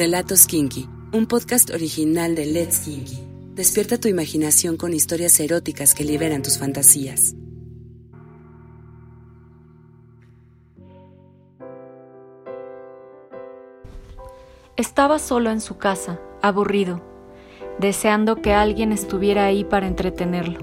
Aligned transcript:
Relatos 0.00 0.46
Kinky, 0.46 0.88
un 1.12 1.26
podcast 1.26 1.68
original 1.68 2.34
de 2.34 2.46
Let's 2.46 2.78
Kinky. 2.78 3.18
Despierta 3.54 4.00
tu 4.00 4.08
imaginación 4.08 4.78
con 4.78 4.94
historias 4.94 5.38
eróticas 5.40 5.94
que 5.94 6.04
liberan 6.04 6.40
tus 6.40 6.56
fantasías. 6.56 7.34
Estaba 14.78 15.18
solo 15.18 15.50
en 15.50 15.60
su 15.60 15.76
casa, 15.76 16.18
aburrido, 16.40 17.02
deseando 17.78 18.36
que 18.36 18.54
alguien 18.54 18.92
estuviera 18.92 19.44
ahí 19.44 19.64
para 19.64 19.86
entretenerlo. 19.86 20.60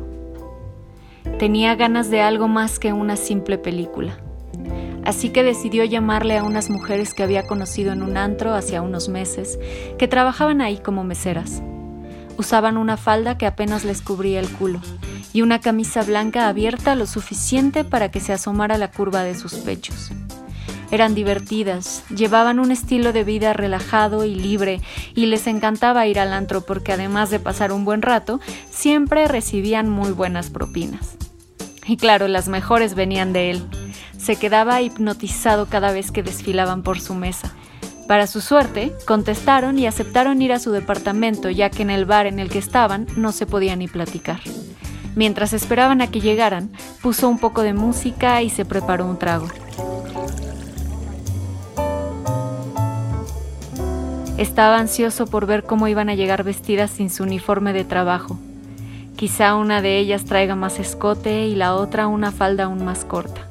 Tenía 1.37 1.75
ganas 1.75 2.09
de 2.09 2.21
algo 2.21 2.47
más 2.47 2.79
que 2.79 2.91
una 2.91 3.15
simple 3.15 3.59
película 3.59 4.17
así 5.07 5.29
que 5.29 5.41
decidió 5.41 5.85
llamarle 5.85 6.37
a 6.37 6.43
unas 6.43 6.69
mujeres 6.69 7.13
que 7.13 7.23
había 7.23 7.47
conocido 7.47 7.93
en 7.93 8.03
un 8.03 8.17
antro 8.17 8.53
hacia 8.53 8.81
unos 8.81 9.07
meses, 9.07 9.57
que 9.97 10.09
trabajaban 10.09 10.59
ahí 10.59 10.79
como 10.79 11.05
meseras. 11.05 11.61
Usaban 12.37 12.75
una 12.75 12.97
falda 12.97 13.37
que 13.37 13.45
apenas 13.45 13.85
les 13.85 14.01
cubría 14.01 14.41
el 14.41 14.49
culo 14.49 14.81
y 15.31 15.43
una 15.43 15.61
camisa 15.61 16.03
blanca 16.03 16.49
abierta 16.49 16.93
lo 16.95 17.05
suficiente 17.05 17.85
para 17.85 18.11
que 18.11 18.19
se 18.19 18.33
asomara 18.33 18.77
la 18.77 18.91
curva 18.91 19.23
de 19.23 19.33
sus 19.33 19.53
pechos. 19.53 20.11
Eran 20.91 21.15
divertidas, 21.15 22.03
llevaban 22.13 22.59
un 22.59 22.71
estilo 22.71 23.13
de 23.13 23.23
vida 23.23 23.53
relajado 23.53 24.25
y 24.25 24.35
libre 24.35 24.81
y 25.15 25.27
les 25.27 25.47
encantaba 25.47 26.05
ir 26.05 26.19
al 26.19 26.33
antro 26.33 26.65
porque 26.65 26.91
además 26.91 27.29
de 27.29 27.39
pasar 27.39 27.71
un 27.71 27.85
buen 27.85 28.01
rato, 28.01 28.41
siempre 28.69 29.25
recibían 29.29 29.89
muy 29.89 30.11
buenas 30.11 30.49
propinas. 30.49 31.15
Y 31.85 31.95
claro, 31.95 32.27
las 32.27 32.49
mejores 32.49 32.93
venían 32.93 33.31
de 33.31 33.51
él 33.51 33.86
se 34.17 34.35
quedaba 34.35 34.81
hipnotizado 34.81 35.67
cada 35.67 35.91
vez 35.91 36.11
que 36.11 36.23
desfilaban 36.23 36.83
por 36.83 36.99
su 36.99 37.13
mesa. 37.13 37.53
Para 38.07 38.25
su 38.25 38.41
suerte, 38.41 38.93
contestaron 39.05 39.77
y 39.79 39.85
aceptaron 39.85 40.41
ir 40.41 40.53
a 40.53 40.59
su 40.59 40.71
departamento, 40.71 41.49
ya 41.49 41.69
que 41.69 41.81
en 41.81 41.89
el 41.89 42.05
bar 42.05 42.25
en 42.25 42.39
el 42.39 42.49
que 42.49 42.59
estaban 42.59 43.05
no 43.17 43.31
se 43.31 43.45
podía 43.45 43.75
ni 43.75 43.87
platicar. 43.87 44.39
Mientras 45.15 45.51
esperaban 45.51 46.01
a 46.01 46.07
que 46.07 46.21
llegaran, 46.21 46.69
puso 47.01 47.27
un 47.27 47.37
poco 47.37 47.63
de 47.63 47.73
música 47.73 48.41
y 48.41 48.49
se 48.49 48.65
preparó 48.65 49.05
un 49.05 49.19
trago. 49.19 49.47
Estaba 54.37 54.77
ansioso 54.77 55.25
por 55.25 55.47
ver 55.47 55.63
cómo 55.63 55.87
iban 55.87 56.09
a 56.09 56.15
llegar 56.15 56.43
vestidas 56.43 56.91
sin 56.91 57.09
su 57.09 57.23
uniforme 57.23 57.73
de 57.73 57.83
trabajo. 57.83 58.37
Quizá 59.15 59.55
una 59.55 59.81
de 59.81 59.97
ellas 59.97 60.25
traiga 60.25 60.55
más 60.55 60.79
escote 60.79 61.47
y 61.47 61.55
la 61.55 61.73
otra 61.73 62.07
una 62.07 62.31
falda 62.31 62.65
aún 62.65 62.85
más 62.85 63.03
corta 63.03 63.47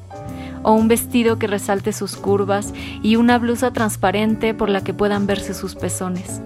o 0.63 0.73
un 0.73 0.87
vestido 0.87 1.39
que 1.39 1.47
resalte 1.47 1.93
sus 1.93 2.15
curvas 2.15 2.73
y 3.03 3.15
una 3.15 3.37
blusa 3.37 3.71
transparente 3.71 4.53
por 4.53 4.69
la 4.69 4.83
que 4.83 4.93
puedan 4.93 5.27
verse 5.27 5.53
sus 5.53 5.75
pezones. 5.75 6.41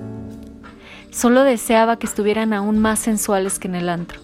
Solo 1.11 1.43
deseaba 1.43 1.97
que 1.97 2.07
estuvieran 2.07 2.53
aún 2.53 2.79
más 2.79 2.99
sensuales 2.99 3.59
que 3.59 3.67
en 3.67 3.75
el 3.75 3.89
antro. 3.89 4.19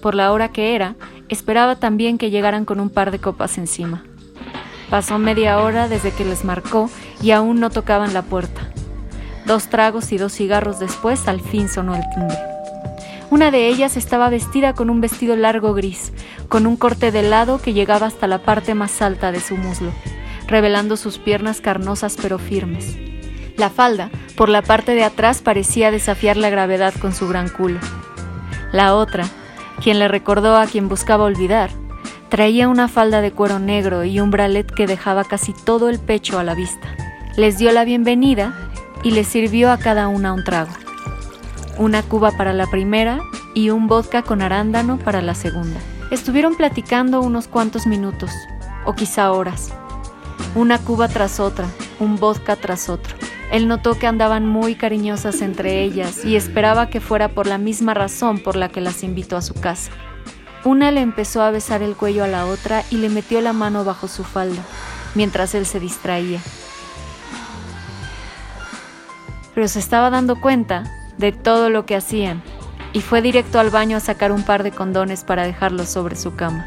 Por 0.00 0.14
la 0.14 0.32
hora 0.32 0.50
que 0.50 0.74
era, 0.74 0.96
esperaba 1.28 1.76
también 1.76 2.18
que 2.18 2.30
llegaran 2.30 2.64
con 2.64 2.80
un 2.80 2.90
par 2.90 3.10
de 3.10 3.18
copas 3.18 3.58
encima. 3.58 4.04
Pasó 4.90 5.18
media 5.18 5.58
hora 5.60 5.88
desde 5.88 6.12
que 6.12 6.24
les 6.24 6.44
marcó 6.44 6.90
y 7.22 7.30
aún 7.30 7.60
no 7.60 7.70
tocaban 7.70 8.14
la 8.14 8.22
puerta. 8.22 8.62
Dos 9.46 9.68
tragos 9.68 10.12
y 10.12 10.18
dos 10.18 10.32
cigarros 10.32 10.78
después 10.78 11.26
al 11.28 11.40
fin 11.40 11.68
sonó 11.68 11.94
el 11.94 12.02
timbre. 12.14 12.53
Una 13.30 13.50
de 13.50 13.68
ellas 13.68 13.96
estaba 13.96 14.28
vestida 14.28 14.74
con 14.74 14.90
un 14.90 15.00
vestido 15.00 15.34
largo 15.36 15.72
gris, 15.74 16.12
con 16.48 16.66
un 16.66 16.76
corte 16.76 17.10
de 17.10 17.22
lado 17.22 17.60
que 17.60 17.72
llegaba 17.72 18.06
hasta 18.06 18.26
la 18.26 18.38
parte 18.38 18.74
más 18.74 19.00
alta 19.00 19.32
de 19.32 19.40
su 19.40 19.56
muslo, 19.56 19.92
revelando 20.46 20.96
sus 20.96 21.18
piernas 21.18 21.60
carnosas 21.60 22.16
pero 22.20 22.38
firmes. 22.38 22.96
La 23.56 23.70
falda, 23.70 24.10
por 24.36 24.48
la 24.48 24.62
parte 24.62 24.94
de 24.94 25.04
atrás, 25.04 25.40
parecía 25.40 25.90
desafiar 25.90 26.36
la 26.36 26.50
gravedad 26.50 26.92
con 27.00 27.14
su 27.14 27.26
gran 27.26 27.48
culo. 27.48 27.80
La 28.72 28.94
otra, 28.94 29.24
quien 29.82 29.98
le 29.98 30.08
recordó 30.08 30.56
a 30.56 30.66
quien 30.66 30.88
buscaba 30.88 31.24
olvidar, 31.24 31.70
traía 32.28 32.68
una 32.68 32.88
falda 32.88 33.20
de 33.20 33.32
cuero 33.32 33.58
negro 33.58 34.04
y 34.04 34.20
un 34.20 34.30
bralet 34.30 34.70
que 34.70 34.86
dejaba 34.86 35.24
casi 35.24 35.54
todo 35.54 35.88
el 35.88 35.98
pecho 35.98 36.38
a 36.38 36.44
la 36.44 36.54
vista. 36.54 36.94
Les 37.36 37.58
dio 37.58 37.72
la 37.72 37.84
bienvenida 37.84 38.70
y 39.02 39.12
les 39.12 39.28
sirvió 39.28 39.70
a 39.70 39.78
cada 39.78 40.08
una 40.08 40.32
un 40.32 40.44
trago 40.44 40.83
una 41.78 42.02
cuba 42.02 42.32
para 42.32 42.52
la 42.52 42.66
primera 42.66 43.20
y 43.54 43.70
un 43.70 43.86
vodka 43.86 44.22
con 44.22 44.42
arándano 44.42 44.98
para 44.98 45.22
la 45.22 45.34
segunda. 45.34 45.80
Estuvieron 46.10 46.54
platicando 46.56 47.20
unos 47.20 47.48
cuantos 47.48 47.86
minutos, 47.86 48.30
o 48.84 48.94
quizá 48.94 49.32
horas. 49.32 49.72
Una 50.54 50.78
cuba 50.78 51.08
tras 51.08 51.40
otra, 51.40 51.66
un 51.98 52.16
vodka 52.16 52.56
tras 52.56 52.88
otro. 52.88 53.16
Él 53.50 53.68
notó 53.68 53.94
que 53.98 54.06
andaban 54.06 54.46
muy 54.46 54.74
cariñosas 54.74 55.42
entre 55.42 55.82
ellas 55.82 56.24
y 56.24 56.36
esperaba 56.36 56.88
que 56.88 57.00
fuera 57.00 57.28
por 57.28 57.46
la 57.46 57.58
misma 57.58 57.94
razón 57.94 58.38
por 58.38 58.56
la 58.56 58.68
que 58.68 58.80
las 58.80 59.02
invitó 59.02 59.36
a 59.36 59.42
su 59.42 59.54
casa. 59.54 59.90
Una 60.64 60.90
le 60.90 61.00
empezó 61.00 61.42
a 61.42 61.50
besar 61.50 61.82
el 61.82 61.94
cuello 61.94 62.24
a 62.24 62.28
la 62.28 62.46
otra 62.46 62.84
y 62.90 62.96
le 62.96 63.08
metió 63.08 63.40
la 63.40 63.52
mano 63.52 63.84
bajo 63.84 64.08
su 64.08 64.24
falda, 64.24 64.62
mientras 65.14 65.54
él 65.54 65.66
se 65.66 65.78
distraía. 65.78 66.40
Pero 69.54 69.68
se 69.68 69.78
estaba 69.78 70.10
dando 70.10 70.40
cuenta 70.40 70.84
de 71.18 71.32
todo 71.32 71.70
lo 71.70 71.86
que 71.86 71.96
hacían 71.96 72.42
y 72.92 73.00
fue 73.00 73.22
directo 73.22 73.58
al 73.58 73.70
baño 73.70 73.96
a 73.96 74.00
sacar 74.00 74.32
un 74.32 74.44
par 74.44 74.62
de 74.62 74.70
condones 74.70 75.24
para 75.24 75.44
dejarlos 75.44 75.88
sobre 75.88 76.16
su 76.16 76.36
cama. 76.36 76.66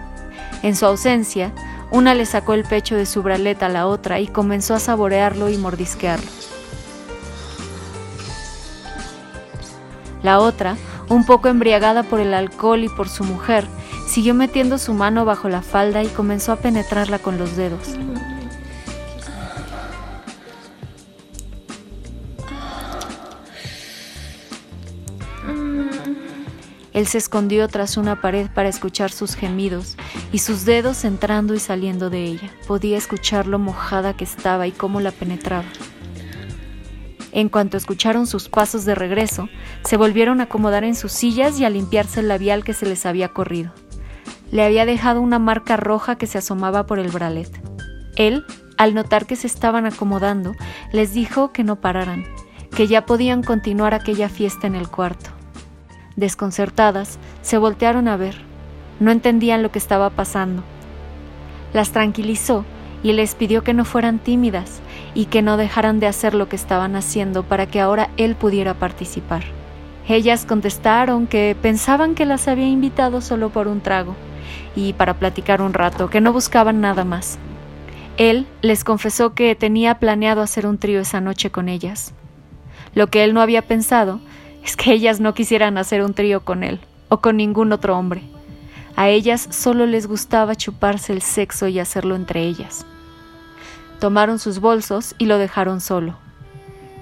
En 0.62 0.76
su 0.76 0.86
ausencia, 0.86 1.54
una 1.90 2.14
le 2.14 2.26
sacó 2.26 2.54
el 2.54 2.64
pecho 2.64 2.96
de 2.96 3.06
su 3.06 3.24
braleta 3.24 3.68
a 3.68 3.70
la 3.70 3.88
otra 3.88 4.20
y 4.20 4.28
comenzó 4.28 4.76
a 4.76 4.80
saborearlo 4.80 5.50
y 5.50 5.58
mordisquearlo. 5.58 6.28
La 10.22 10.40
otra, 10.40 10.76
un 11.10 11.26
poco 11.26 11.48
embriagada 11.48 12.04
por 12.04 12.20
el 12.20 12.34
alcohol 12.34 12.84
y 12.84 12.90
por 12.90 13.08
su 13.08 13.24
mujer, 13.24 13.66
siguió 14.08 14.34
metiendo 14.34 14.78
su 14.78 14.94
mano 14.94 15.24
bajo 15.24 15.48
la 15.48 15.62
falda 15.62 16.04
y 16.04 16.08
comenzó 16.08 16.52
a 16.52 16.58
penetrarla 16.58 17.20
con 17.20 17.38
los 17.38 17.56
dedos. 17.56 17.96
Él 26.98 27.06
se 27.06 27.20
escondió 27.20 27.68
tras 27.68 27.96
una 27.96 28.22
pared 28.22 28.48
para 28.52 28.70
escuchar 28.70 29.12
sus 29.12 29.36
gemidos 29.36 29.98
y 30.32 30.40
sus 30.40 30.66
dedos 30.66 31.06
entrando 31.06 31.54
y 31.54 31.60
saliendo 31.60 32.10
de 32.10 32.24
ella. 32.24 32.52
Podía 32.68 32.98
escuchar 32.98 33.46
lo 33.46 33.60
mojada 33.60 34.18
que 34.18 34.24
estaba 34.24 34.66
y 34.66 34.72
cómo 34.72 35.00
la 35.00 35.12
penetraba. 35.12 35.68
En 37.34 37.50
cuanto 37.50 37.78
escucharon 37.78 38.26
sus 38.26 38.50
pasos 38.50 38.84
de 38.84 38.96
regreso, 38.96 39.48
se 39.84 39.96
volvieron 39.96 40.40
a 40.40 40.46
acomodar 40.46 40.84
en 40.84 40.96
sus 40.96 41.12
sillas 41.12 41.60
y 41.60 41.66
a 41.66 41.70
limpiarse 41.70 42.22
el 42.22 42.30
labial 42.30 42.64
que 42.64 42.74
se 42.74 42.88
les 42.88 43.06
había 43.06 43.28
corrido. 43.30 43.72
Le 44.50 44.64
había 44.64 44.88
dejado 44.88 45.22
una 45.22 45.38
marca 45.38 45.78
roja 45.78 46.18
que 46.18 46.26
se 46.26 46.40
asomaba 46.40 46.88
por 46.88 46.98
el 46.98 47.12
bralet. 47.12 47.62
Él, 48.16 48.44
al 48.80 48.96
notar 48.96 49.28
que 49.28 49.36
se 49.36 49.46
estaban 49.46 49.86
acomodando, 49.86 50.54
les 50.92 51.14
dijo 51.14 51.54
que 51.54 51.64
no 51.64 51.76
pararan, 51.76 52.26
que 52.76 52.88
ya 52.88 53.06
podían 53.06 53.44
continuar 53.44 53.94
aquella 53.94 54.30
fiesta 54.30 54.66
en 54.66 54.74
el 54.74 54.88
cuarto. 54.88 55.37
Desconcertadas, 56.18 57.20
se 57.44 57.60
voltearon 57.60 58.08
a 58.08 58.18
ver. 58.18 58.36
No 59.00 59.12
entendían 59.12 59.62
lo 59.62 59.72
que 59.72 59.78
estaba 59.78 60.10
pasando. 60.10 60.64
Las 61.74 61.92
tranquilizó 61.92 62.66
y 63.04 63.14
les 63.14 63.36
pidió 63.36 63.64
que 63.64 63.76
no 63.76 63.86
fueran 63.86 64.18
tímidas 64.18 64.82
y 65.14 65.26
que 65.26 65.44
no 65.44 65.58
dejaran 65.58 66.00
de 66.00 66.08
hacer 66.08 66.34
lo 66.34 66.50
que 66.50 66.56
estaban 66.56 66.96
haciendo 66.96 67.44
para 67.44 67.68
que 67.68 67.80
ahora 67.80 68.10
él 68.18 68.36
pudiera 68.36 68.74
participar. 68.74 69.44
Ellas 70.08 70.46
contestaron 70.46 71.28
que 71.28 71.56
pensaban 71.62 72.16
que 72.16 72.26
las 72.26 72.48
había 72.48 72.68
invitado 72.68 73.22
solo 73.22 73.50
por 73.50 73.68
un 73.68 73.82
trago 73.82 74.16
y 74.76 74.94
para 74.94 75.20
platicar 75.20 75.62
un 75.62 75.74
rato, 75.74 76.10
que 76.10 76.22
no 76.22 76.34
buscaban 76.34 76.82
nada 76.82 77.04
más. 77.04 77.38
Él 78.18 78.48
les 78.64 78.84
confesó 78.84 79.36
que 79.36 79.54
tenía 79.54 80.00
planeado 80.00 80.42
hacer 80.42 80.66
un 80.66 80.80
trío 80.80 81.00
esa 81.00 81.22
noche 81.22 81.52
con 81.52 81.70
ellas. 81.70 82.16
Lo 82.96 83.06
que 83.08 83.24
él 83.24 83.36
no 83.36 83.42
había 83.42 83.62
pensado 83.62 84.20
es 84.68 84.76
que 84.76 84.92
ellas 84.92 85.22
no 85.22 85.34
quisieran 85.34 85.78
hacer 85.78 86.04
un 86.04 86.14
trío 86.14 86.44
con 86.44 86.62
él 86.62 86.82
o 87.08 87.22
con 87.22 87.38
ningún 87.38 87.72
otro 87.72 87.98
hombre. 87.98 88.22
A 88.98 89.08
ellas 89.08 89.48
solo 89.50 89.86
les 89.86 90.08
gustaba 90.08 90.56
chuparse 90.56 91.14
el 91.14 91.22
sexo 91.22 91.70
y 91.70 91.80
hacerlo 91.80 92.18
entre 92.18 92.42
ellas. 92.42 92.86
Tomaron 94.02 94.40
sus 94.40 94.60
bolsos 94.60 95.16
y 95.18 95.28
lo 95.28 95.38
dejaron 95.38 95.80
solo. 95.80 96.18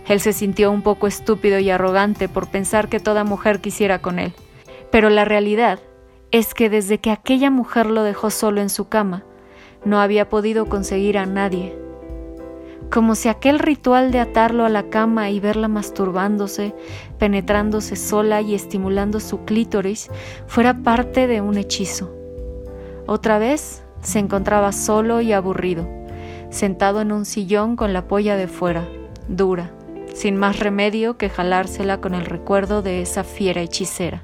Él 0.07 0.19
se 0.19 0.31
sintió 0.31 0.69
un 0.69 0.83
poco 0.83 1.07
estúpido 1.07 1.57
y 1.57 1.71
arrogante 1.71 2.29
por 2.29 2.51
pensar 2.51 2.87
que 2.87 2.99
toda 2.99 3.23
mujer 3.23 3.61
quisiera 3.61 3.97
con 3.97 4.19
él, 4.19 4.33
pero 4.91 5.09
la 5.09 5.25
realidad 5.25 5.79
es 6.29 6.53
que 6.53 6.69
desde 6.69 6.99
que 6.99 7.09
aquella 7.09 7.49
mujer 7.49 7.87
lo 7.87 8.03
dejó 8.03 8.29
solo 8.29 8.61
en 8.61 8.69
su 8.69 8.89
cama, 8.89 9.23
no 9.83 9.99
había 9.99 10.29
podido 10.29 10.67
conseguir 10.67 11.17
a 11.17 11.25
nadie 11.25 11.75
como 12.91 13.15
si 13.15 13.29
aquel 13.29 13.59
ritual 13.59 14.11
de 14.11 14.19
atarlo 14.19 14.65
a 14.65 14.69
la 14.69 14.89
cama 14.89 15.29
y 15.29 15.39
verla 15.39 15.67
masturbándose, 15.67 16.73
penetrándose 17.17 17.95
sola 17.95 18.41
y 18.41 18.55
estimulando 18.55 19.19
su 19.19 19.45
clítoris 19.45 20.09
fuera 20.47 20.73
parte 20.83 21.27
de 21.27 21.41
un 21.41 21.57
hechizo. 21.57 22.13
Otra 23.07 23.37
vez 23.37 23.83
se 24.01 24.19
encontraba 24.19 24.71
solo 24.71 25.21
y 25.21 25.33
aburrido, 25.33 25.87
sentado 26.49 27.01
en 27.01 27.11
un 27.11 27.25
sillón 27.25 27.75
con 27.75 27.93
la 27.93 28.07
polla 28.07 28.35
de 28.35 28.47
fuera, 28.47 28.87
dura, 29.27 29.71
sin 30.13 30.37
más 30.37 30.59
remedio 30.59 31.17
que 31.17 31.29
jalársela 31.29 31.99
con 31.99 32.13
el 32.13 32.25
recuerdo 32.25 32.81
de 32.81 33.01
esa 33.01 33.23
fiera 33.23 33.61
hechicera. 33.61 34.23